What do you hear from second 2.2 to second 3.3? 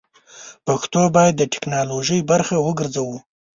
برخه وګرځوو!